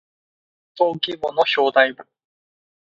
[0.79, 2.07] 登記簿の表題部